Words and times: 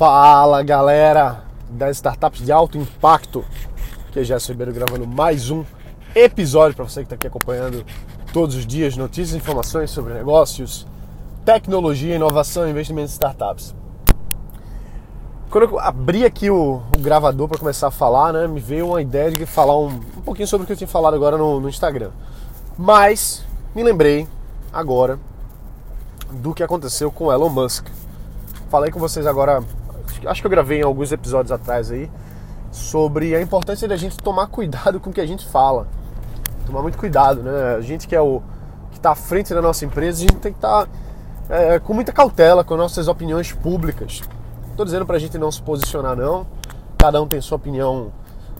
Fala 0.00 0.62
galera 0.62 1.44
das 1.68 1.98
startups 1.98 2.42
de 2.42 2.50
alto 2.50 2.78
impacto, 2.78 3.44
que 4.10 4.20
é 4.20 4.24
Gerson 4.24 4.52
Ribeiro 4.52 4.72
gravando 4.72 5.06
mais 5.06 5.50
um 5.50 5.62
episódio 6.14 6.74
para 6.74 6.86
você 6.86 7.00
que 7.00 7.04
está 7.04 7.16
aqui 7.16 7.26
acompanhando 7.26 7.84
todos 8.32 8.56
os 8.56 8.66
dias 8.66 8.96
notícias 8.96 9.34
e 9.34 9.36
informações 9.36 9.90
sobre 9.90 10.14
negócios, 10.14 10.86
tecnologia, 11.44 12.16
inovação 12.16 12.66
e 12.66 12.70
investimento 12.70 13.10
em 13.10 13.12
startups. 13.12 13.74
Quando 15.50 15.64
eu 15.64 15.78
abri 15.78 16.24
aqui 16.24 16.48
o, 16.48 16.80
o 16.96 16.98
gravador 16.98 17.46
para 17.46 17.58
começar 17.58 17.88
a 17.88 17.90
falar, 17.90 18.32
né, 18.32 18.46
me 18.48 18.58
veio 18.58 18.86
uma 18.86 19.02
ideia 19.02 19.30
de 19.30 19.44
falar 19.44 19.78
um, 19.78 19.88
um 19.88 20.22
pouquinho 20.22 20.48
sobre 20.48 20.64
o 20.64 20.66
que 20.66 20.72
eu 20.72 20.78
tinha 20.78 20.88
falado 20.88 21.12
agora 21.12 21.36
no, 21.36 21.60
no 21.60 21.68
Instagram. 21.68 22.10
Mas 22.78 23.44
me 23.74 23.82
lembrei 23.82 24.26
agora 24.72 25.20
do 26.30 26.54
que 26.54 26.62
aconteceu 26.62 27.12
com 27.12 27.30
Elon 27.30 27.50
Musk. 27.50 27.86
Falei 28.70 28.90
com 28.90 28.98
vocês 28.98 29.26
agora, 29.26 29.62
acho 30.26 30.40
que 30.40 30.46
eu 30.46 30.50
gravei 30.50 30.80
em 30.80 30.84
alguns 30.84 31.12
episódios 31.12 31.52
atrás 31.52 31.90
aí, 31.90 32.10
sobre 32.70 33.34
a 33.34 33.40
importância 33.40 33.88
da 33.88 33.96
gente 33.96 34.16
tomar 34.16 34.46
cuidado 34.46 35.00
com 35.00 35.10
o 35.10 35.12
que 35.12 35.20
a 35.20 35.26
gente 35.26 35.46
fala. 35.46 35.86
Tomar 36.66 36.82
muito 36.82 36.98
cuidado, 36.98 37.42
né? 37.42 37.76
A 37.76 37.80
gente 37.80 38.06
que 38.06 38.14
é 38.14 38.20
o 38.20 38.42
que 38.90 38.98
está 38.98 39.12
à 39.12 39.14
frente 39.14 39.52
da 39.54 39.62
nossa 39.62 39.84
empresa, 39.84 40.18
a 40.18 40.22
gente 40.22 40.36
tem 40.36 40.52
que 40.52 40.58
estar 40.58 40.86
tá, 40.86 40.90
é, 41.48 41.78
com 41.78 41.94
muita 41.94 42.12
cautela 42.12 42.62
com 42.62 42.76
nossas 42.76 43.08
opiniões 43.08 43.52
públicas. 43.52 44.22
Estou 44.70 44.84
dizendo 44.84 45.04
para 45.04 45.16
a 45.16 45.18
gente 45.18 45.36
não 45.36 45.50
se 45.50 45.60
posicionar, 45.60 46.16
não. 46.16 46.46
Cada 46.96 47.20
um 47.20 47.26
tem 47.26 47.40
sua 47.40 47.56
opinião 47.56 48.12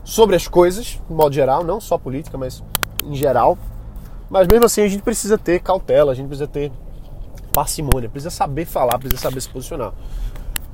sobre 0.03 0.35
as 0.35 0.47
coisas, 0.47 0.99
de 1.07 1.13
modo 1.13 1.33
geral, 1.33 1.63
não 1.63 1.79
só 1.79 1.97
política, 1.97 2.37
mas 2.37 2.63
em 3.03 3.15
geral. 3.15 3.57
Mas 4.29 4.47
mesmo 4.47 4.65
assim 4.65 4.81
a 4.81 4.87
gente 4.87 5.03
precisa 5.03 5.37
ter 5.37 5.59
cautela, 5.59 6.11
a 6.11 6.15
gente 6.15 6.27
precisa 6.27 6.47
ter 6.47 6.71
parcimônia, 7.51 8.09
precisa 8.09 8.29
saber 8.29 8.65
falar, 8.65 8.97
precisa 8.97 9.21
saber 9.21 9.41
se 9.41 9.49
posicionar. 9.49 9.93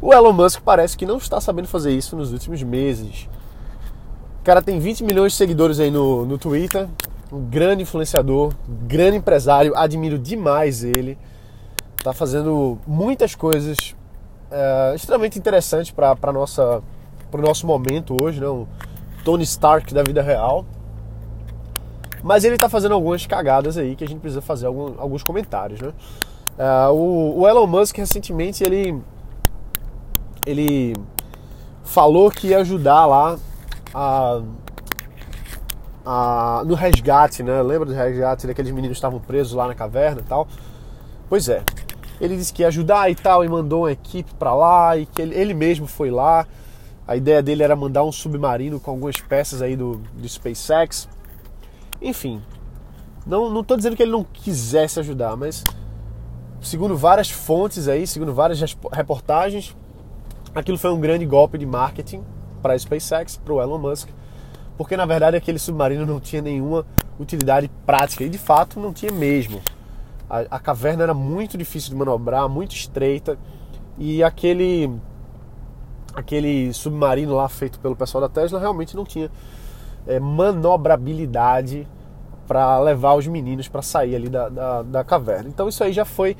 O 0.01 0.13
Elon 0.13 0.33
Musk 0.33 0.61
parece 0.61 0.95
que 0.95 1.05
não 1.05 1.17
está 1.17 1.41
sabendo 1.41 1.67
fazer 1.67 1.91
isso 1.91 2.15
nos 2.15 2.31
últimos 2.31 2.61
meses. 2.61 3.27
O 4.41 4.43
cara 4.43 4.61
tem 4.61 4.79
20 4.79 5.03
milhões 5.03 5.31
de 5.31 5.37
seguidores 5.37 5.79
aí 5.79 5.89
no, 5.89 6.25
no 6.25 6.37
Twitter, 6.37 6.87
um 7.31 7.41
grande 7.41 7.83
influenciador, 7.83 8.53
grande 8.67 9.17
empresário, 9.17 9.75
admiro 9.75 10.17
demais 10.17 10.83
ele. 10.83 11.17
Está 11.97 12.13
fazendo 12.13 12.77
muitas 12.85 13.35
coisas 13.35 13.95
é, 14.51 14.93
extremamente 14.95 15.37
interessantes 15.37 15.91
para 15.91 16.15
o 16.29 17.41
nosso 17.41 17.67
momento 17.67 18.15
hoje, 18.21 18.39
né? 18.39 18.47
Tony 19.23 19.43
Stark 19.43 19.93
da 19.93 20.03
vida 20.03 20.21
real. 20.21 20.65
Mas 22.23 22.43
ele 22.43 22.55
está 22.55 22.69
fazendo 22.69 22.93
algumas 22.93 23.25
cagadas 23.25 23.77
aí 23.77 23.95
que 23.95 24.03
a 24.03 24.07
gente 24.07 24.19
precisa 24.19 24.41
fazer 24.41 24.67
algum, 24.67 24.99
alguns 24.99 25.23
comentários, 25.23 25.81
né? 25.81 25.91
Uh, 26.57 26.91
o, 26.91 27.41
o, 27.41 27.47
Elon 27.47 27.67
Musk 27.67 27.97
recentemente 27.97 28.63
ele 28.63 28.99
ele 30.47 30.95
falou 31.83 32.31
que 32.31 32.47
ia 32.47 32.59
ajudar 32.59 33.05
lá 33.05 33.37
a, 33.93 34.41
a, 36.05 36.63
no 36.65 36.73
resgate, 36.73 37.43
né? 37.43 37.61
Lembra 37.61 37.85
do 37.85 37.93
resgate 37.93 38.47
daqueles 38.47 38.71
meninos 38.71 38.95
que 38.95 38.99
estavam 38.99 39.19
presos 39.19 39.53
lá 39.53 39.67
na 39.67 39.75
caverna 39.75 40.21
e 40.21 40.23
tal? 40.23 40.47
Pois 41.27 41.49
é. 41.49 41.63
Ele 42.19 42.35
disse 42.37 42.53
que 42.53 42.63
ia 42.63 42.69
ajudar 42.69 43.11
e 43.11 43.15
tal 43.15 43.43
e 43.43 43.49
mandou 43.49 43.83
uma 43.83 43.91
equipe 43.91 44.33
para 44.35 44.55
lá 44.55 44.97
e 44.97 45.05
que 45.05 45.21
ele, 45.21 45.35
ele 45.35 45.53
mesmo 45.53 45.85
foi 45.85 46.09
lá. 46.09 46.47
A 47.05 47.15
ideia 47.15 47.43
dele 47.43 47.61
era 47.61 47.75
mandar 47.75 48.03
um 48.03 48.11
submarino 48.11 48.79
com 48.79 48.91
algumas 48.91 49.17
peças 49.17 49.61
aí 49.61 49.75
do, 49.75 50.01
do 50.13 50.27
SpaceX. 50.27 51.07
Enfim, 52.01 52.41
não, 53.25 53.49
não 53.49 53.63
tô 53.63 53.75
dizendo 53.75 53.95
que 53.95 54.03
ele 54.03 54.11
não 54.11 54.23
quisesse 54.23 54.99
ajudar, 54.99 55.35
mas 55.35 55.63
segundo 56.61 56.97
várias 56.97 57.29
fontes 57.29 57.87
aí, 57.87 58.07
segundo 58.07 58.33
várias 58.33 58.59
reportagens, 58.91 59.75
aquilo 60.53 60.77
foi 60.77 60.91
um 60.91 60.99
grande 60.99 61.25
golpe 61.25 61.57
de 61.57 61.65
marketing 61.65 62.23
para 62.61 62.73
a 62.73 62.79
SpaceX, 62.79 63.37
para 63.37 63.53
o 63.53 63.61
Elon 63.61 63.77
Musk, 63.77 64.09
porque 64.77 64.97
na 64.97 65.05
verdade 65.05 65.37
aquele 65.37 65.59
submarino 65.59 66.05
não 66.05 66.19
tinha 66.19 66.41
nenhuma 66.41 66.85
utilidade 67.19 67.69
prática 67.85 68.23
e 68.23 68.29
de 68.29 68.37
fato 68.37 68.79
não 68.79 68.93
tinha 68.93 69.11
mesmo. 69.11 69.61
A, 70.29 70.39
a 70.51 70.59
caverna 70.59 71.03
era 71.03 71.13
muito 71.13 71.57
difícil 71.57 71.91
de 71.91 71.95
manobrar, 71.95 72.47
muito 72.49 72.75
estreita 72.75 73.37
e 73.97 74.23
aquele 74.23 74.91
aquele 76.13 76.73
submarino 76.73 77.35
lá 77.35 77.47
feito 77.47 77.79
pelo 77.79 77.95
pessoal 77.95 78.21
da 78.21 78.29
Tesla 78.29 78.59
realmente 78.59 78.95
não 78.95 79.05
tinha 79.05 79.29
é, 80.07 80.19
manobrabilidade 80.19 81.87
para 82.47 82.79
levar 82.79 83.13
os 83.13 83.27
meninos 83.27 83.67
para 83.67 83.81
sair 83.81 84.15
ali 84.15 84.29
da, 84.29 84.49
da, 84.49 84.81
da, 84.81 85.03
caverna. 85.03 85.49
Então 85.49 85.67
isso 85.67 85.83
aí 85.83 85.91
já 85.91 86.05
foi 86.05 86.35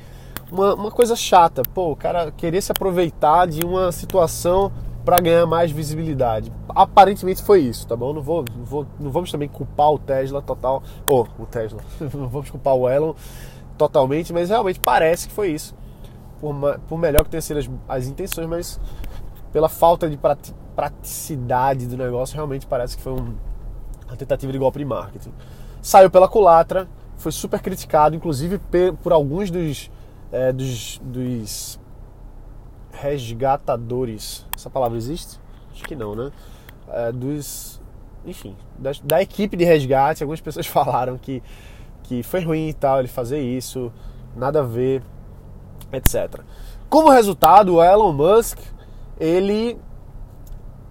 uma, 0.50 0.74
uma 0.74 0.90
coisa 0.90 1.14
chata. 1.14 1.62
Pô, 1.74 1.92
o 1.92 1.96
cara 1.96 2.30
querer 2.30 2.60
se 2.60 2.72
aproveitar 2.72 3.46
de 3.46 3.64
uma 3.64 3.92
situação 3.92 4.72
para 5.04 5.16
ganhar 5.22 5.46
mais 5.46 5.70
visibilidade. 5.70 6.52
Aparentemente 6.68 7.42
foi 7.42 7.60
isso, 7.60 7.86
tá 7.86 7.96
bom? 7.96 8.12
Não, 8.12 8.22
vou, 8.22 8.44
não, 8.56 8.64
vou, 8.64 8.86
não 9.00 9.10
vamos 9.10 9.32
também 9.32 9.48
culpar 9.48 9.90
o 9.90 9.98
Tesla 9.98 10.42
total. 10.42 10.82
Ou 11.06 11.26
o 11.38 11.46
Tesla. 11.46 11.80
não 12.12 12.28
vamos 12.28 12.50
culpar 12.50 12.74
o 12.74 12.88
Elon 12.88 13.14
totalmente, 13.76 14.32
mas 14.32 14.50
realmente 14.50 14.80
parece 14.80 15.28
que 15.28 15.34
foi 15.34 15.50
isso. 15.50 15.74
Por, 16.40 16.54
por 16.86 16.98
melhor 16.98 17.24
que 17.24 17.30
tenham 17.30 17.42
sido 17.42 17.58
as, 17.58 17.70
as 17.88 18.06
intenções, 18.06 18.46
mas 18.46 18.80
pela 19.52 19.68
falta 19.68 20.08
de 20.08 20.18
praticidade 20.76 21.86
do 21.86 21.96
negócio, 21.96 22.34
realmente 22.34 22.66
parece 22.66 22.96
que 22.96 23.02
foi 23.02 23.12
um, 23.12 23.34
uma 24.06 24.16
tentativa 24.16 24.52
de 24.52 24.58
golpe 24.58 24.78
de 24.78 24.84
marketing. 24.84 25.32
Saiu 25.80 26.10
pela 26.10 26.28
culatra, 26.28 26.88
foi 27.16 27.32
super 27.32 27.60
criticado, 27.60 28.14
inclusive 28.14 28.60
por 29.02 29.12
alguns 29.12 29.50
dos 29.50 29.90
é, 30.32 30.52
dos, 30.52 31.00
dos 31.02 31.80
resgatadores. 32.92 34.46
Essa 34.54 34.70
palavra 34.70 34.96
existe? 34.98 35.40
Acho 35.72 35.84
que 35.84 35.94
não, 35.94 36.14
né? 36.14 36.30
É, 36.88 37.12
dos. 37.12 37.80
Enfim, 38.26 38.56
da, 38.78 38.90
da, 39.04 39.22
equipe 39.22 39.56
de 39.56 39.64
resgate, 39.64 40.22
algumas 40.22 40.40
pessoas 40.40 40.66
falaram 40.68 41.16
que, 41.16 41.42
que 42.02 42.22
foi 42.22 42.40
ruim 42.40 42.68
e 42.68 42.74
tal 42.74 42.98
ele 42.98 43.08
fazer 43.08 43.40
isso, 43.40 43.92
nada 44.36 44.60
a 44.60 44.64
ver, 44.64 45.02
etc. 45.92 46.40
Como 46.88 47.10
resultado, 47.10 47.74
o 47.74 47.84
Elon 47.84 48.12
Musk 48.12 48.58
ele 49.18 49.78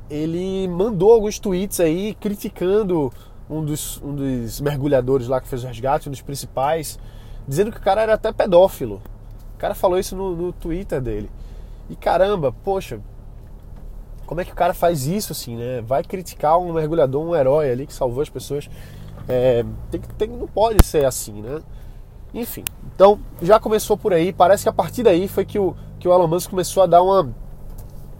ele 0.09 0.67
mandou 0.69 1.11
alguns 1.11 1.37
tweets 1.37 1.81
aí 1.81 2.15
criticando 2.15 3.11
um 3.49 3.63
dos, 3.63 4.01
um 4.01 4.15
dos 4.15 4.61
mergulhadores 4.61 5.27
lá 5.27 5.41
que 5.41 5.47
fez 5.47 5.63
o 5.63 5.67
resgate, 5.67 6.07
um 6.07 6.11
dos 6.11 6.21
principais, 6.21 6.97
dizendo 7.45 7.71
que 7.71 7.77
o 7.77 7.81
cara 7.81 8.01
era 8.01 8.13
até 8.13 8.31
pedófilo. 8.31 9.01
O 9.57 9.59
cara 9.59 9.73
falou 9.73 9.97
isso 9.97 10.15
no, 10.15 10.35
no 10.35 10.53
Twitter 10.53 11.01
dele. 11.01 11.27
E 11.89 11.95
caramba, 11.95 12.53
poxa, 12.63 12.99
como 14.27 14.39
é 14.39 14.45
que 14.45 14.51
o 14.51 14.55
cara 14.55 14.71
faz 14.71 15.07
isso 15.07 15.31
assim, 15.31 15.55
né? 15.55 15.81
Vai 15.81 16.03
criticar 16.03 16.59
um 16.59 16.71
mergulhador, 16.71 17.25
um 17.25 17.35
herói 17.35 17.71
ali 17.71 17.87
que 17.87 17.93
salvou 17.93 18.21
as 18.21 18.29
pessoas. 18.29 18.69
É, 19.27 19.65
tem, 19.89 19.99
tem, 20.15 20.27
não 20.29 20.47
pode 20.47 20.85
ser 20.85 21.05
assim, 21.05 21.41
né? 21.41 21.59
Enfim, 22.35 22.63
então 22.93 23.19
já 23.41 23.59
começou 23.59 23.97
por 23.97 24.13
aí. 24.13 24.31
Parece 24.31 24.61
que 24.61 24.69
a 24.69 24.73
partir 24.73 25.01
daí 25.01 25.27
foi 25.27 25.43
que 25.43 25.57
o, 25.57 25.75
que 25.99 26.07
o 26.07 26.13
Elon 26.13 26.27
Musk 26.27 26.51
começou 26.51 26.83
a 26.83 26.85
dar 26.85 27.01
uma, 27.01 27.33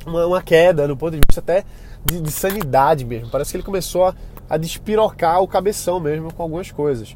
uma, 0.07 0.25
uma 0.25 0.41
queda 0.41 0.87
no 0.87 0.97
ponto 0.97 1.11
de 1.11 1.21
vista 1.27 1.39
até 1.39 1.63
de, 2.03 2.19
de, 2.19 2.31
sanidade 2.31 3.05
mesmo. 3.05 3.29
Parece 3.29 3.51
que 3.51 3.57
ele 3.57 3.63
começou 3.63 4.05
a, 4.05 4.15
a 4.49 4.57
despirocar 4.57 5.39
o 5.41 5.47
cabeção 5.47 5.99
mesmo 5.99 6.33
com 6.33 6.41
algumas 6.41 6.71
coisas 6.71 7.15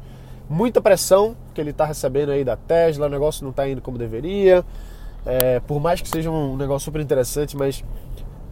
muita 0.52 0.82
pressão 0.82 1.34
que 1.52 1.60
ele 1.60 1.70
está 1.70 1.84
recebendo 1.84 2.30
aí 2.30 2.44
da 2.44 2.56
Tesla, 2.56 3.06
o 3.06 3.10
negócio 3.10 3.44
não 3.44 3.50
está 3.50 3.68
indo 3.68 3.80
como 3.80 3.98
deveria. 3.98 4.64
É, 5.24 5.60
por 5.60 5.80
mais 5.80 6.00
que 6.00 6.08
seja 6.08 6.30
um 6.30 6.56
negócio 6.56 6.86
super 6.86 7.00
interessante, 7.00 7.56
mas 7.56 7.84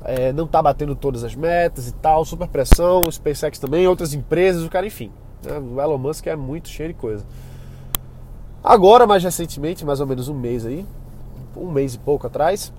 é, 0.05 0.33
não 0.33 0.45
está 0.45 0.63
batendo 0.63 0.95
todas 0.95 1.25
as 1.25 1.35
metas 1.35 1.89
e 1.89 1.93
tal, 1.93 2.25
super 2.25 2.49
pressão, 2.49 3.11
SpaceX 3.11 3.59
também, 3.59 3.87
outras 3.87 4.15
empresas, 4.15 4.65
o 4.65 4.71
cara, 4.71 4.87
enfim. 4.87 5.11
Né, 5.45 5.59
o 5.59 5.81
Elon 5.81 5.99
Musk 5.99 6.27
é 6.27 6.37
muito 6.37 6.69
cheio 6.69 6.91
de 6.91 6.95
coisa. 6.95 7.25
Agora, 8.63 9.07
mais 9.07 9.25
recentemente, 9.25 9.85
mais 9.85 10.01
ou 10.01 10.07
menos 10.07 10.29
um 10.29 10.35
mês 10.35 10.67
aí, 10.67 10.87
um 11.57 11.71
mês 11.71 11.95
e 11.95 11.99
pouco 11.99 12.27
atrás, 12.27 12.73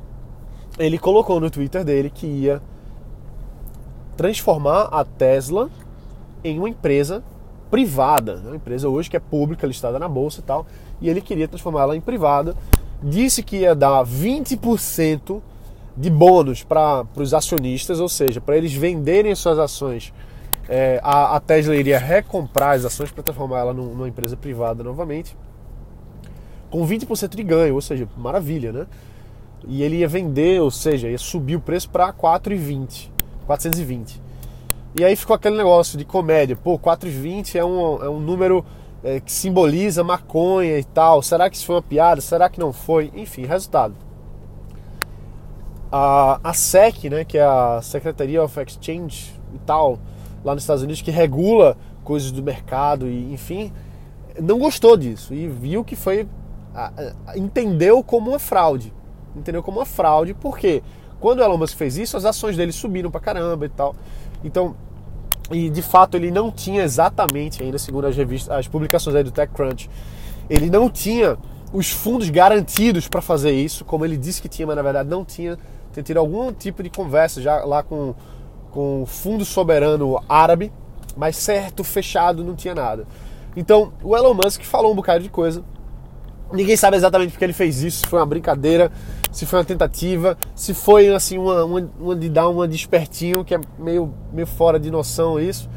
ele 0.77 0.97
colocou 0.97 1.39
no 1.39 1.49
Twitter 1.49 1.83
dele 1.83 2.09
que 2.09 2.25
ia 2.25 2.61
transformar 4.15 4.83
a 4.91 5.03
Tesla 5.03 5.69
em 6.43 6.59
uma 6.59 6.69
empresa 6.69 7.23
privada, 7.71 8.35
né? 8.35 8.49
uma 8.49 8.55
empresa 8.57 8.89
hoje 8.89 9.09
que 9.09 9.15
é 9.15 9.19
pública, 9.19 9.65
listada 9.65 9.97
na 9.97 10.09
bolsa 10.09 10.41
e 10.41 10.43
tal, 10.43 10.67
e 10.99 11.09
ele 11.09 11.21
queria 11.21 11.47
transformá-la 11.47 11.95
em 11.95 12.01
privada. 12.01 12.53
Disse 13.01 13.41
que 13.41 13.59
ia 13.59 13.73
dar 13.73 14.05
20% 14.05 15.41
de 15.95 16.09
bônus 16.09 16.63
para 16.63 17.05
os 17.15 17.33
acionistas, 17.33 17.99
ou 17.99 18.09
seja, 18.09 18.41
para 18.41 18.57
eles 18.57 18.73
venderem 18.73 19.33
suas 19.33 19.57
ações. 19.57 20.13
É, 20.69 20.99
a, 21.03 21.35
a, 21.35 21.39
Tesla 21.39 21.75
iria 21.75 21.97
recomprar 21.97 22.75
as 22.75 22.85
ações 22.85 23.11
para 23.11 23.23
transformar 23.23 23.59
ela 23.59 23.73
numa 23.73 24.07
empresa 24.07 24.37
privada 24.37 24.83
novamente, 24.83 25.35
com 26.69 26.85
20% 26.85 27.35
de 27.35 27.43
ganho, 27.43 27.75
ou 27.75 27.81
seja, 27.81 28.07
maravilha, 28.17 28.71
né? 28.71 28.87
E 29.67 29.83
ele 29.83 29.97
ia 29.97 30.07
vender, 30.07 30.61
ou 30.61 30.71
seja, 30.71 31.09
ia 31.09 31.17
subir 31.17 31.55
o 31.55 31.59
preço 31.59 31.89
para 31.89 32.11
4,20, 32.13 33.09
420. 33.45 34.30
E 34.99 35.05
aí 35.05 35.15
ficou 35.15 35.35
aquele 35.35 35.55
negócio 35.55 35.97
de 35.97 36.03
comédia. 36.03 36.55
Pô, 36.55 36.77
4,20 36.77 37.55
é 37.55 37.63
um, 37.63 38.03
é 38.03 38.09
um 38.09 38.19
número 38.19 38.65
é, 39.03 39.19
que 39.19 39.31
simboliza 39.31 40.03
maconha 40.03 40.77
e 40.77 40.83
tal. 40.83 41.21
Será 41.21 41.49
que 41.49 41.55
isso 41.55 41.65
foi 41.65 41.75
uma 41.75 41.81
piada? 41.81 42.19
Será 42.21 42.49
que 42.49 42.59
não 42.59 42.73
foi? 42.73 43.11
Enfim, 43.15 43.45
resultado. 43.45 43.95
a, 45.91 46.39
a 46.43 46.53
SEC, 46.53 47.09
né, 47.09 47.25
que 47.25 47.37
é 47.37 47.43
a 47.43 47.81
Secretary 47.81 48.37
of 48.39 48.57
Exchange 48.59 49.33
e 49.53 49.59
tal, 49.59 49.99
lá 50.43 50.53
nos 50.53 50.63
Estados 50.63 50.83
Unidos, 50.83 51.01
que 51.01 51.11
regula 51.11 51.77
coisas 52.03 52.31
do 52.31 52.41
mercado 52.41 53.07
e 53.07 53.33
enfim, 53.33 53.71
não 54.39 54.57
gostou 54.57 54.97
disso 54.97 55.33
e 55.33 55.47
viu 55.47 55.83
que 55.83 55.95
foi 55.95 56.27
entendeu 57.35 58.01
como 58.03 58.31
uma 58.31 58.39
fraude. 58.39 58.93
Entendeu 59.35 59.61
como 59.61 59.79
uma 59.79 59.85
fraude, 59.85 60.33
porque 60.33 60.81
quando 61.19 61.39
o 61.39 61.43
Elon 61.43 61.57
Musk 61.57 61.77
fez 61.77 61.97
isso, 61.97 62.15
as 62.17 62.25
ações 62.25 62.55
dele 62.57 62.71
subiram 62.71 63.11
pra 63.11 63.19
caramba 63.19 63.65
e 63.65 63.69
tal. 63.69 63.95
Então, 64.43 64.75
e 65.51 65.69
de 65.69 65.81
fato 65.81 66.15
ele 66.15 66.31
não 66.31 66.51
tinha 66.51 66.83
exatamente 66.83 67.61
ainda, 67.61 67.77
segundo 67.77 68.07
as 68.07 68.15
revistas, 68.15 68.55
as 68.55 68.67
publicações 68.67 69.15
aí 69.15 69.23
do 69.23 69.31
TechCrunch, 69.31 69.89
ele 70.49 70.69
não 70.69 70.89
tinha 70.89 71.37
os 71.73 71.89
fundos 71.89 72.29
garantidos 72.29 73.07
para 73.07 73.21
fazer 73.21 73.51
isso, 73.51 73.85
como 73.85 74.03
ele 74.03 74.17
disse 74.17 74.41
que 74.41 74.49
tinha, 74.49 74.67
mas 74.67 74.75
na 74.75 74.81
verdade 74.81 75.09
não 75.09 75.23
tinha. 75.23 75.57
Tem 75.93 76.03
tido 76.03 76.17
algum 76.17 76.51
tipo 76.53 76.81
de 76.83 76.89
conversa 76.89 77.41
já 77.41 77.63
lá 77.65 77.83
com, 77.83 78.13
com 78.71 79.05
fundo 79.05 79.43
soberano 79.43 80.21
árabe, 80.27 80.71
mas 81.15 81.35
certo, 81.35 81.83
fechado, 81.83 82.43
não 82.43 82.55
tinha 82.55 82.73
nada. 82.73 83.05
Então, 83.55 83.91
o 84.01 84.15
Elon 84.15 84.33
Musk 84.33 84.63
falou 84.63 84.91
um 84.91 84.95
bocado 84.95 85.23
de 85.23 85.29
coisa. 85.29 85.63
Ninguém 86.51 86.75
sabe 86.75 86.97
exatamente 86.97 87.31
porque 87.31 87.43
ele 87.43 87.53
fez 87.53 87.81
isso, 87.81 88.07
foi 88.07 88.19
uma 88.19 88.25
brincadeira, 88.25 88.91
se 89.31 89.45
foi 89.45 89.59
uma 89.59 89.65
tentativa, 89.65 90.37
se 90.53 90.73
foi 90.73 91.07
assim 91.13 91.37
uma, 91.37 91.63
uma, 91.63 91.89
uma 91.99 92.15
de 92.15 92.29
dar 92.29 92.49
uma 92.49 92.67
despertinho, 92.67 93.45
que 93.45 93.55
é 93.55 93.61
meio, 93.79 94.13
meio 94.31 94.47
fora 94.47 94.79
de 94.79 94.91
noção 94.91 95.39
isso. 95.39 95.69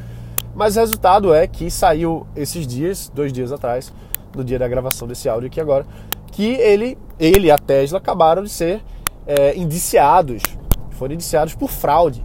Mas 0.54 0.76
o 0.76 0.80
resultado 0.80 1.32
é 1.32 1.46
que 1.46 1.70
saiu 1.70 2.26
esses 2.34 2.66
dias, 2.66 3.10
dois 3.14 3.32
dias 3.32 3.52
atrás, 3.52 3.92
no 4.34 4.44
dia 4.44 4.58
da 4.58 4.68
gravação 4.68 5.06
desse 5.06 5.28
áudio 5.28 5.46
aqui 5.46 5.60
agora, 5.60 5.86
que 6.32 6.54
ele, 6.54 6.98
ele 7.18 7.46
e 7.46 7.50
a 7.50 7.58
Tesla 7.58 7.98
acabaram 7.98 8.42
de 8.42 8.48
ser 8.48 8.82
é, 9.26 9.56
indiciados, 9.56 10.42
foram 10.90 11.14
indiciados 11.14 11.54
por 11.54 11.70
fraude. 11.70 12.24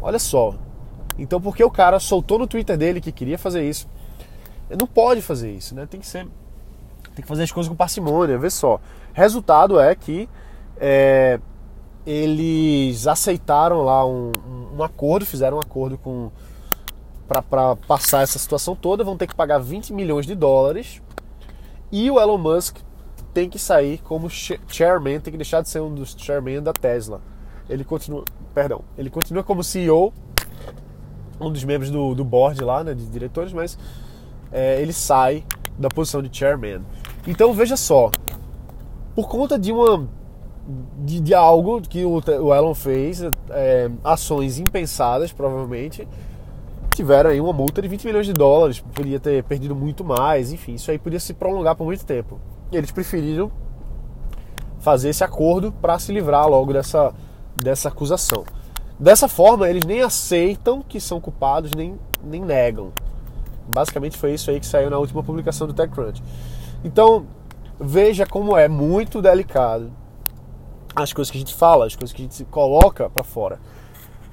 Olha 0.00 0.18
só. 0.18 0.54
Então, 1.18 1.40
porque 1.40 1.62
o 1.62 1.70
cara 1.70 2.00
soltou 2.00 2.38
no 2.38 2.46
Twitter 2.46 2.76
dele 2.76 3.00
que 3.00 3.12
queria 3.12 3.38
fazer 3.38 3.68
isso, 3.68 3.88
não 4.78 4.86
pode 4.86 5.22
fazer 5.22 5.52
isso, 5.52 5.74
né? 5.74 5.86
Tem 5.86 6.00
que 6.00 6.06
ser, 6.06 6.26
tem 7.14 7.22
que 7.22 7.28
fazer 7.28 7.44
as 7.44 7.52
coisas 7.52 7.68
com 7.68 7.76
parcimônia. 7.76 8.36
Vê 8.38 8.50
só. 8.50 8.80
Resultado 9.12 9.78
é 9.78 9.94
que 9.94 10.28
é, 10.76 11.38
eles 12.06 13.06
aceitaram 13.06 13.82
lá 13.82 14.06
um, 14.06 14.32
um, 14.76 14.82
acordo, 14.82 15.24
fizeram 15.24 15.56
um 15.56 15.60
acordo 15.60 15.96
com 15.96 16.30
para 17.26 17.74
passar 17.88 18.22
essa 18.22 18.38
situação 18.38 18.76
toda, 18.76 19.02
vão 19.02 19.16
ter 19.16 19.26
que 19.26 19.34
pagar 19.34 19.58
20 19.58 19.94
milhões 19.94 20.26
de 20.26 20.34
dólares 20.34 21.00
e 21.90 22.10
o 22.10 22.20
Elon 22.20 22.36
Musk 22.36 22.76
tem 23.32 23.48
que 23.48 23.58
sair 23.58 23.98
como 23.98 24.28
chairman, 24.28 25.20
tem 25.20 25.32
que 25.32 25.38
deixar 25.38 25.62
de 25.62 25.70
ser 25.70 25.80
um 25.80 25.92
dos 25.92 26.14
chairman 26.16 26.62
da 26.62 26.72
Tesla. 26.72 27.22
Ele 27.68 27.82
continua, 27.82 28.24
perdão, 28.54 28.82
ele 28.98 29.08
continua 29.08 29.42
como 29.42 29.64
CEO, 29.64 30.12
um 31.40 31.50
dos 31.50 31.64
membros 31.64 31.90
do, 31.90 32.14
do 32.14 32.24
board 32.24 32.62
lá, 32.62 32.84
né, 32.84 32.92
de 32.94 33.06
diretores, 33.06 33.52
mas 33.52 33.78
é, 34.52 34.80
ele 34.80 34.92
sai 34.92 35.44
da 35.78 35.88
posição 35.88 36.22
de 36.22 36.36
chairman. 36.36 36.82
Então 37.26 37.52
veja 37.52 37.76
só, 37.76 38.10
por 39.14 39.28
conta 39.28 39.58
de 39.58 39.72
uma 39.72 40.08
de, 40.98 41.20
de 41.20 41.34
algo 41.34 41.80
que 41.82 42.04
o, 42.04 42.22
o 42.42 42.54
Elon 42.54 42.74
fez, 42.74 43.22
é, 43.50 43.90
ações 44.02 44.58
impensadas 44.58 45.32
provavelmente, 45.32 46.08
tiveram 46.94 47.30
aí 47.30 47.40
uma 47.40 47.52
multa 47.52 47.82
de 47.82 47.88
20 47.88 48.06
milhões 48.06 48.26
de 48.26 48.32
dólares, 48.32 48.80
podia 48.80 49.18
ter 49.18 49.42
perdido 49.44 49.74
muito 49.74 50.04
mais, 50.04 50.52
enfim, 50.52 50.74
isso 50.74 50.90
aí 50.90 50.98
podia 50.98 51.20
se 51.20 51.34
prolongar 51.34 51.76
por 51.76 51.84
muito 51.84 52.04
tempo. 52.04 52.40
E 52.70 52.76
eles 52.76 52.90
preferiram 52.90 53.50
fazer 54.80 55.08
esse 55.08 55.24
acordo 55.24 55.72
para 55.72 55.98
se 55.98 56.12
livrar 56.12 56.48
logo 56.48 56.72
dessa, 56.72 57.12
dessa 57.56 57.88
acusação. 57.88 58.44
Dessa 58.98 59.26
forma, 59.26 59.68
eles 59.68 59.84
nem 59.84 60.02
aceitam 60.02 60.82
que 60.82 61.00
são 61.00 61.20
culpados, 61.20 61.72
nem, 61.72 61.98
nem 62.22 62.40
negam. 62.40 62.92
Basicamente 63.66 64.16
foi 64.16 64.34
isso 64.34 64.50
aí 64.50 64.60
que 64.60 64.66
saiu 64.66 64.88
na 64.88 64.98
última 64.98 65.22
publicação 65.22 65.66
do 65.66 65.72
TechCrunch. 65.72 66.22
Então, 66.84 67.26
veja 67.80 68.26
como 68.26 68.56
é 68.56 68.68
muito 68.68 69.22
delicado 69.22 69.90
as 70.94 71.12
coisas 71.12 71.30
que 71.30 71.38
a 71.38 71.40
gente 71.40 71.54
fala, 71.54 71.86
as 71.86 71.96
coisas 71.96 72.14
que 72.14 72.22
a 72.22 72.24
gente 72.26 72.44
coloca 72.44 73.10
para 73.10 73.24
fora. 73.24 73.58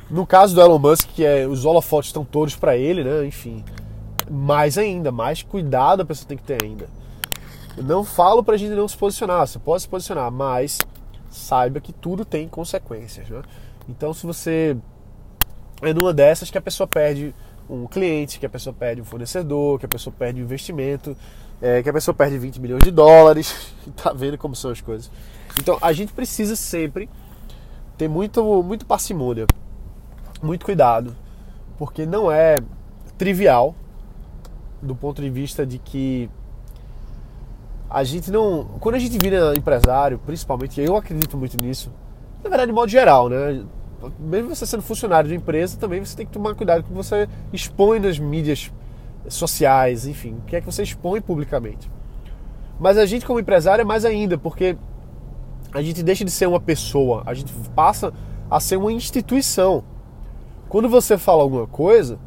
No 0.09 0.27
caso 0.27 0.53
do 0.53 0.61
Elon 0.61 0.77
Musk, 0.77 1.07
que 1.09 1.25
é, 1.25 1.47
os 1.47 1.65
holofotes 1.65 2.09
estão 2.09 2.25
todos 2.25 2.55
para 2.55 2.75
ele, 2.75 3.03
né? 3.03 3.25
Enfim, 3.25 3.63
mais 4.29 4.77
ainda, 4.77 5.11
mais 5.11 5.41
cuidado 5.41 6.01
a 6.01 6.05
pessoa 6.05 6.27
tem 6.27 6.37
que 6.37 6.43
ter 6.43 6.61
ainda. 6.61 6.87
Eu 7.77 7.83
não 7.83 8.03
falo 8.03 8.43
pra 8.43 8.57
gente 8.57 8.75
não 8.75 8.87
se 8.87 8.97
posicionar, 8.97 9.47
você 9.47 9.57
pode 9.57 9.83
se 9.83 9.89
posicionar, 9.89 10.29
mas 10.29 10.77
saiba 11.29 11.79
que 11.79 11.93
tudo 11.93 12.25
tem 12.25 12.47
consequências, 12.47 13.29
né? 13.29 13.41
Então, 13.87 14.13
se 14.13 14.25
você 14.25 14.77
é 15.81 15.93
numa 15.93 16.13
dessas 16.13 16.51
que 16.51 16.57
a 16.57 16.61
pessoa 16.61 16.85
perde 16.85 17.33
um 17.69 17.87
cliente, 17.87 18.37
que 18.37 18.45
a 18.45 18.49
pessoa 18.49 18.73
perde 18.77 19.01
um 19.01 19.05
fornecedor, 19.05 19.79
que 19.79 19.85
a 19.85 19.89
pessoa 19.89 20.13
perde 20.17 20.41
um 20.41 20.43
investimento, 20.43 21.15
é, 21.61 21.83
que 21.83 21.89
a 21.89 21.93
pessoa 21.93 22.15
perde 22.15 22.37
20 22.37 22.59
milhões 22.59 22.83
de 22.83 22.91
dólares, 22.91 23.73
tá 23.95 24.11
vendo 24.13 24.37
como 24.37 24.55
são 24.55 24.71
as 24.71 24.81
coisas. 24.81 25.11
Então 25.59 25.77
a 25.81 25.93
gente 25.93 26.11
precisa 26.11 26.55
sempre 26.55 27.09
ter 27.97 28.07
muito, 28.07 28.63
muito 28.63 28.85
parcimônia, 28.85 29.45
muito 30.41 30.65
cuidado, 30.65 31.15
porque 31.77 32.05
não 32.05 32.31
é 32.31 32.55
trivial 33.17 33.75
do 34.81 34.95
ponto 34.95 35.21
de 35.21 35.29
vista 35.29 35.65
de 35.65 35.77
que 35.77 36.29
a 37.89 38.03
gente 38.03 38.31
não. 38.31 38.63
Quando 38.79 38.95
a 38.95 38.99
gente 38.99 39.17
vira 39.21 39.53
empresário, 39.55 40.17
principalmente, 40.25 40.81
eu 40.81 40.95
acredito 40.95 41.37
muito 41.37 41.61
nisso, 41.61 41.91
na 42.43 42.49
verdade, 42.49 42.71
de 42.71 42.73
modo 42.73 42.89
geral, 42.89 43.29
né? 43.29 43.63
mesmo 44.19 44.55
você 44.55 44.65
sendo 44.65 44.81
funcionário 44.81 45.29
de 45.29 45.35
empresa, 45.35 45.77
também 45.77 46.03
você 46.03 46.15
tem 46.15 46.25
que 46.25 46.31
tomar 46.31 46.55
cuidado 46.55 46.81
com 46.81 46.87
o 46.87 46.91
que 46.91 46.97
você 46.97 47.27
expõe 47.53 47.99
nas 47.99 48.17
mídias 48.17 48.71
sociais, 49.29 50.05
enfim, 50.05 50.35
o 50.35 50.41
que 50.41 50.55
é 50.55 50.59
que 50.59 50.65
você 50.65 50.83
expõe 50.83 51.21
publicamente. 51.21 51.89
Mas 52.79 52.97
a 52.97 53.05
gente 53.05 53.25
como 53.25 53.39
empresário 53.39 53.81
é 53.81 53.85
mais 53.85 54.05
ainda, 54.05 54.37
porque 54.37 54.75
a 55.73 55.81
gente 55.81 56.03
deixa 56.03 56.25
de 56.25 56.31
ser 56.31 56.47
uma 56.47 56.59
pessoa, 56.59 57.23
a 57.25 57.33
gente 57.33 57.53
passa 57.75 58.13
a 58.49 58.59
ser 58.59 58.77
uma 58.77 58.91
instituição. 58.91 59.83
Quando 60.67 60.89
você 60.89 61.17
fala 61.17 61.43
alguma 61.43 61.67
coisa, 61.67 62.19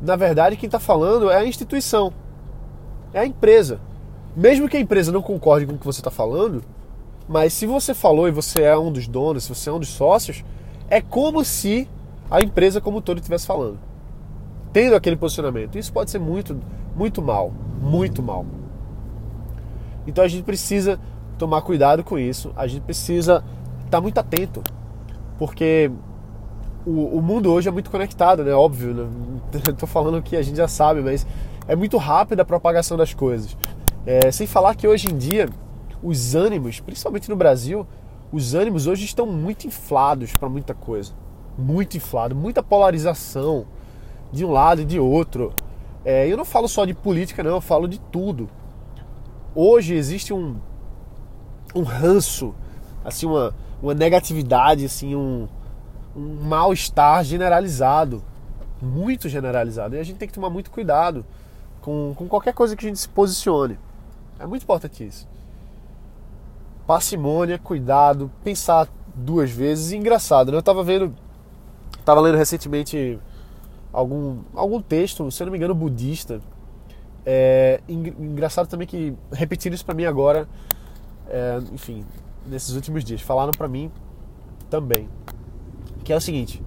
na 0.00 0.16
verdade 0.16 0.56
quem 0.56 0.66
está 0.66 0.78
falando 0.78 1.30
é 1.30 1.36
a 1.36 1.44
instituição, 1.44 2.12
é 3.12 3.20
a 3.20 3.26
empresa. 3.26 3.80
Mesmo 4.36 4.68
que 4.68 4.76
a 4.76 4.80
empresa 4.80 5.10
não 5.10 5.22
concorde 5.22 5.66
com 5.66 5.74
o 5.74 5.78
que 5.78 5.86
você 5.86 6.00
está 6.00 6.10
falando, 6.10 6.62
mas 7.28 7.52
se 7.52 7.66
você 7.66 7.94
falou 7.94 8.26
e 8.26 8.32
você 8.32 8.62
é 8.62 8.76
um 8.76 8.92
dos 8.92 9.06
donos, 9.06 9.44
se 9.44 9.54
você 9.54 9.70
é 9.70 9.72
um 9.72 9.78
dos 9.78 9.88
sócios, 9.88 10.44
é 10.88 11.00
como 11.00 11.44
se 11.44 11.88
a 12.30 12.40
empresa 12.40 12.80
como 12.80 12.98
um 12.98 13.00
todo 13.00 13.18
estivesse 13.18 13.46
falando. 13.46 13.78
Tendo 14.72 14.94
aquele 14.94 15.16
posicionamento. 15.16 15.76
Isso 15.76 15.92
pode 15.92 16.10
ser 16.10 16.18
muito, 16.18 16.58
muito 16.94 17.20
mal. 17.20 17.52
Muito 17.80 18.22
mal. 18.22 18.46
Então 20.06 20.24
a 20.24 20.28
gente 20.28 20.44
precisa 20.44 20.98
tomar 21.38 21.62
cuidado 21.62 22.04
com 22.04 22.18
isso. 22.18 22.52
A 22.56 22.66
gente 22.66 22.82
precisa 22.82 23.44
estar 23.84 24.00
muito 24.00 24.18
atento. 24.18 24.62
Porque 25.38 25.90
o, 26.86 27.18
o 27.18 27.22
mundo 27.22 27.52
hoje 27.52 27.68
é 27.68 27.72
muito 27.72 27.90
conectado, 27.90 28.44
né? 28.44 28.52
Óbvio. 28.52 28.94
Né? 28.94 29.08
Estou 29.70 29.88
falando 29.88 30.22
que 30.22 30.36
a 30.36 30.42
gente 30.42 30.56
já 30.56 30.68
sabe, 30.68 31.00
mas 31.00 31.26
é 31.66 31.74
muito 31.74 31.96
rápida 31.96 32.42
a 32.42 32.44
propagação 32.44 32.96
das 32.96 33.12
coisas. 33.12 33.56
É, 34.06 34.30
sem 34.30 34.46
falar 34.46 34.74
que 34.74 34.86
hoje 34.86 35.08
em 35.10 35.16
dia 35.16 35.48
os 36.02 36.34
ânimos, 36.34 36.80
principalmente 36.80 37.28
no 37.28 37.36
Brasil, 37.36 37.86
os 38.32 38.54
ânimos 38.54 38.86
hoje 38.86 39.04
estão 39.04 39.26
muito 39.26 39.66
inflados 39.66 40.36
para 40.36 40.48
muita 40.48 40.74
coisa. 40.74 41.12
Muito 41.58 41.96
inflado, 41.96 42.34
muita 42.34 42.62
polarização 42.62 43.66
de 44.32 44.44
um 44.44 44.50
lado 44.50 44.82
e 44.82 44.84
de 44.84 44.98
outro. 44.98 45.52
É, 46.04 46.26
eu 46.26 46.36
não 46.36 46.44
falo 46.44 46.68
só 46.68 46.84
de 46.84 46.94
política, 46.94 47.42
não, 47.42 47.52
eu 47.52 47.60
falo 47.60 47.86
de 47.86 47.98
tudo. 47.98 48.48
Hoje 49.54 49.94
existe 49.94 50.32
um, 50.32 50.56
um 51.74 51.82
ranço, 51.82 52.54
assim, 53.04 53.26
uma, 53.26 53.54
uma 53.82 53.94
negatividade, 53.94 54.84
assim, 54.84 55.14
um, 55.14 55.48
um 56.16 56.44
mal-estar 56.44 57.22
generalizado. 57.24 58.22
Muito 58.80 59.28
generalizado. 59.28 59.94
E 59.94 59.98
a 59.98 60.02
gente 60.02 60.16
tem 60.16 60.26
que 60.28 60.34
tomar 60.34 60.48
muito 60.48 60.70
cuidado 60.70 61.24
com, 61.82 62.14
com 62.16 62.26
qualquer 62.26 62.54
coisa 62.54 62.74
que 62.74 62.86
a 62.86 62.88
gente 62.88 62.98
se 62.98 63.08
posicione. 63.08 63.78
É 64.38 64.46
muito 64.46 64.62
importante 64.62 65.06
isso 65.06 65.28
parcimônia, 66.90 67.56
cuidado, 67.56 68.28
pensar 68.42 68.88
duas 69.14 69.48
vezes. 69.48 69.92
E 69.92 69.96
engraçado, 69.96 70.50
né? 70.50 70.58
Eu 70.58 70.62
tava 70.62 70.82
vendo, 70.82 71.14
tava 72.04 72.20
lendo 72.20 72.36
recentemente 72.36 73.16
algum, 73.92 74.38
algum 74.54 74.80
texto, 74.80 75.30
se 75.30 75.42
eu 75.42 75.46
não 75.46 75.52
me 75.52 75.58
engano, 75.58 75.74
budista. 75.74 76.40
É, 77.24 77.80
engraçado 77.88 78.66
também 78.66 78.86
que 78.86 79.14
repetiram 79.32 79.74
isso 79.74 79.84
para 79.84 79.94
mim 79.94 80.04
agora, 80.04 80.48
é, 81.28 81.60
enfim, 81.72 82.04
nesses 82.46 82.74
últimos 82.74 83.04
dias, 83.04 83.20
falaram 83.20 83.52
para 83.52 83.68
mim 83.68 83.90
também, 84.68 85.08
que 86.02 86.12
é 86.12 86.16
o 86.16 86.20
seguinte: 86.20 86.62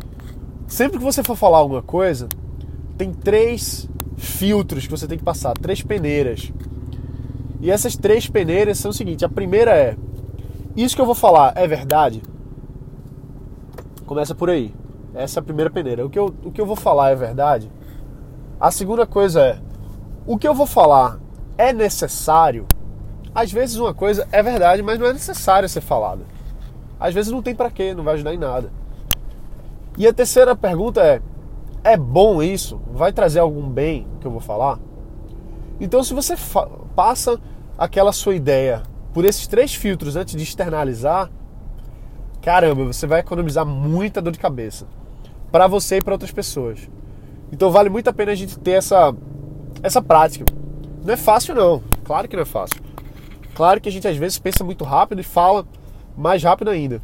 sempre 0.67 0.97
que 0.97 1.03
você 1.03 1.23
for 1.23 1.35
falar 1.35 1.57
alguma 1.57 1.81
coisa, 1.81 2.27
tem 2.97 3.11
três 3.11 3.89
filtros 4.15 4.85
que 4.85 4.91
você 4.91 5.07
tem 5.07 5.17
que 5.17 5.23
passar, 5.23 5.53
três 5.53 5.81
peneiras. 5.81 6.51
E 7.59 7.71
essas 7.71 7.95
três 7.95 8.27
peneiras 8.27 8.77
são 8.77 8.91
o 8.91 8.93
seguinte: 8.93 9.25
a 9.25 9.29
primeira 9.29 9.71
é 9.75 9.97
isso 10.75 10.95
que 10.95 11.01
eu 11.01 11.05
vou 11.05 11.15
falar 11.15 11.53
é 11.55 11.67
verdade? 11.67 12.21
Começa 14.05 14.35
por 14.35 14.49
aí. 14.49 14.73
Essa 15.13 15.39
é 15.39 15.41
a 15.41 15.43
primeira 15.43 15.69
peneira. 15.69 16.05
O 16.05 16.09
que, 16.09 16.17
eu, 16.17 16.33
o 16.43 16.51
que 16.51 16.59
eu 16.59 16.65
vou 16.65 16.75
falar 16.75 17.11
é 17.11 17.15
verdade. 17.15 17.71
A 18.59 18.71
segunda 18.71 19.05
coisa 19.05 19.41
é: 19.41 19.59
o 20.25 20.37
que 20.37 20.47
eu 20.47 20.55
vou 20.55 20.65
falar 20.65 21.19
é 21.57 21.71
necessário? 21.71 22.65
Às 23.33 23.51
vezes 23.51 23.77
uma 23.77 23.93
coisa 23.93 24.27
é 24.31 24.41
verdade, 24.41 24.81
mas 24.81 24.99
não 24.99 25.05
é 25.05 25.13
necessário 25.13 25.69
ser 25.69 25.81
falada. 25.81 26.23
Às 26.99 27.13
vezes 27.13 27.31
não 27.31 27.41
tem 27.41 27.53
para 27.53 27.69
quê, 27.69 27.93
não 27.93 28.03
vai 28.03 28.15
ajudar 28.15 28.33
em 28.33 28.37
nada. 28.37 28.71
E 29.97 30.07
a 30.07 30.13
terceira 30.13 30.55
pergunta 30.55 31.01
é: 31.01 31.21
é 31.83 31.95
bom 31.95 32.41
isso? 32.41 32.81
Vai 32.91 33.13
trazer 33.13 33.39
algum 33.39 33.69
bem 33.69 34.07
que 34.19 34.25
eu 34.25 34.31
vou 34.31 34.41
falar? 34.41 34.79
Então, 35.79 36.03
se 36.03 36.13
você 36.13 36.35
passa 36.95 37.39
aquela 37.77 38.11
sua 38.11 38.35
ideia 38.35 38.83
por 39.13 39.25
esses 39.25 39.45
três 39.45 39.75
filtros 39.75 40.15
antes 40.15 40.35
de 40.35 40.43
externalizar, 40.43 41.29
caramba, 42.41 42.85
você 42.85 43.05
vai 43.05 43.19
economizar 43.19 43.65
muita 43.65 44.21
dor 44.21 44.31
de 44.31 44.39
cabeça 44.39 44.87
para 45.53 45.67
você 45.67 45.97
e 45.97 46.01
para 46.01 46.15
outras 46.15 46.31
pessoas. 46.31 46.89
Então 47.51 47.69
vale 47.69 47.87
muito 47.87 48.09
a 48.09 48.13
pena 48.13 48.31
a 48.31 48.35
gente 48.35 48.57
ter 48.57 48.71
essa 48.71 49.13
essa 49.83 50.01
prática. 50.01 50.45
Não 51.05 51.13
é 51.13 51.17
fácil 51.17 51.53
não, 51.53 51.83
claro 52.03 52.27
que 52.27 52.35
não 52.35 52.41
é 52.41 52.45
fácil. 52.45 52.81
Claro 53.53 53.79
que 53.79 53.87
a 53.87 53.91
gente 53.91 54.07
às 54.07 54.17
vezes 54.17 54.39
pensa 54.39 54.63
muito 54.63 54.83
rápido 54.83 55.21
e 55.21 55.23
fala 55.23 55.63
mais 56.17 56.41
rápido 56.43 56.71
ainda. 56.71 56.99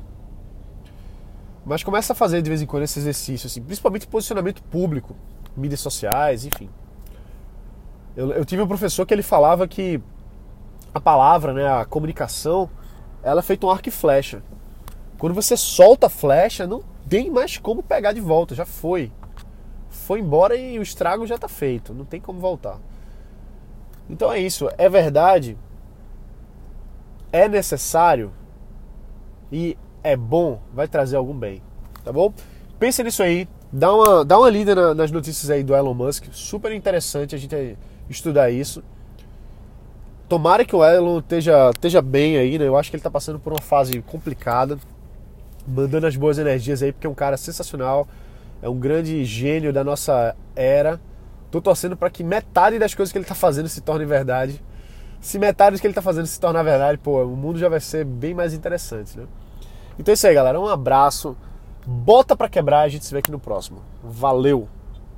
Mas 1.63 1.83
começa 1.83 2.13
a 2.13 2.15
fazer 2.15 2.41
de 2.41 2.49
vez 2.49 2.59
em 2.59 2.65
quando 2.65 2.81
esse 2.81 2.97
exercício, 2.97 3.45
assim, 3.45 3.61
principalmente 3.61 4.07
posicionamento 4.07 4.63
público, 4.63 5.15
mídias 5.55 5.81
sociais, 5.81 6.43
enfim. 6.43 6.71
Eu, 8.17 8.31
eu 8.31 8.43
tive 8.43 8.63
um 8.63 8.67
professor 8.67 9.05
que 9.05 9.13
ele 9.13 9.21
falava 9.21 9.67
que 9.67 10.01
a 10.91 10.99
palavra, 10.99 11.53
né, 11.53 11.67
a 11.71 11.85
comunicação, 11.85 12.67
ela 13.21 13.41
é 13.41 13.43
feita 13.43 13.67
um 13.67 13.69
arco 13.69 13.89
e 13.89 13.91
flecha. 13.91 14.41
Quando 15.19 15.35
você 15.35 15.55
solta 15.55 16.07
a 16.07 16.09
flecha, 16.09 16.65
não 16.65 16.81
tem 17.09 17.29
mais 17.29 17.57
como 17.57 17.81
pegar 17.81 18.13
de 18.13 18.21
volta, 18.21 18.53
já 18.53 18.65
foi. 18.65 19.11
Foi 19.89 20.19
embora 20.19 20.55
e 20.55 20.77
o 20.77 20.83
estrago 20.83 21.25
já 21.25 21.35
está 21.35 21.47
feito, 21.47 21.93
não 21.93 22.05
tem 22.05 22.21
como 22.21 22.39
voltar. 22.39 22.79
Então 24.07 24.31
é 24.31 24.39
isso, 24.39 24.69
é 24.77 24.87
verdade, 24.87 25.57
é 27.31 27.47
necessário 27.47 28.31
e 29.51 29.77
é 30.03 30.15
bom, 30.15 30.61
vai 30.73 30.87
trazer 30.87 31.15
algum 31.15 31.33
bem, 31.33 31.61
tá 32.03 32.11
bom? 32.11 32.33
Pense 32.79 33.03
nisso 33.03 33.21
aí, 33.21 33.47
dá 33.71 33.93
uma, 33.93 34.25
dá 34.25 34.37
uma 34.39 34.49
lida 34.49 34.93
nas 34.93 35.11
notícias 35.11 35.49
aí 35.49 35.63
do 35.63 35.75
Elon 35.75 35.93
Musk, 35.93 36.25
super 36.31 36.71
interessante 36.71 37.35
a 37.35 37.37
gente 37.37 37.77
estudar 38.09 38.49
isso. 38.49 38.83
Tomara 40.27 40.63
que 40.63 40.75
o 40.75 40.85
Elon 40.85 41.19
esteja, 41.19 41.71
esteja 41.71 42.01
bem 42.01 42.37
aí, 42.37 42.59
né? 42.59 42.67
Eu 42.67 42.77
acho 42.77 42.89
que 42.89 42.95
ele 42.95 42.99
está 42.99 43.09
passando 43.09 43.39
por 43.39 43.51
uma 43.51 43.61
fase 43.61 43.99
complicada, 44.03 44.77
mandando 45.67 46.07
as 46.07 46.15
boas 46.15 46.37
energias 46.37 46.81
aí, 46.81 46.91
porque 46.91 47.07
é 47.07 47.09
um 47.09 47.15
cara 47.15 47.37
sensacional, 47.37 48.07
é 48.61 48.69
um 48.69 48.77
grande 48.77 49.23
gênio 49.25 49.71
da 49.71 49.83
nossa 49.83 50.35
era. 50.55 50.99
Tô 51.51 51.61
torcendo 51.61 51.97
para 51.97 52.09
que 52.09 52.23
metade 52.23 52.77
das 52.77 52.93
coisas 52.93 53.11
que 53.11 53.17
ele 53.17 53.25
está 53.25 53.35
fazendo 53.35 53.67
se 53.67 53.81
torne 53.81 54.05
verdade. 54.05 54.61
Se 55.19 55.37
metade 55.37 55.75
do 55.75 55.79
que 55.79 55.87
ele 55.87 55.91
está 55.91 56.01
fazendo 56.01 56.27
se 56.27 56.39
tornar 56.39 56.63
verdade, 56.63 56.97
pô, 56.97 57.23
o 57.23 57.35
mundo 57.35 57.59
já 57.59 57.67
vai 57.67 57.79
ser 57.79 58.05
bem 58.05 58.33
mais 58.33 58.53
interessante, 58.53 59.17
né? 59.17 59.25
Então 59.97 60.11
é 60.11 60.13
isso 60.13 60.27
aí, 60.27 60.33
galera. 60.33 60.59
Um 60.59 60.67
abraço. 60.67 61.35
Bota 61.85 62.35
para 62.35 62.47
quebrar, 62.47 62.81
a 62.81 62.89
gente 62.89 63.05
se 63.05 63.11
vê 63.11 63.19
aqui 63.19 63.31
no 63.31 63.39
próximo. 63.39 63.81
Valeu! 64.03 64.69